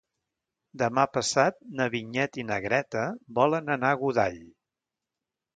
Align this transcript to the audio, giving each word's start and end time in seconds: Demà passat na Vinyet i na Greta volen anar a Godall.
Demà 0.81 1.03
passat 1.17 1.59
na 1.81 1.87
Vinyet 1.95 2.41
i 2.45 2.47
na 2.53 2.59
Greta 2.65 3.05
volen 3.41 3.73
anar 3.77 3.95
a 3.97 4.03
Godall. 4.07 4.45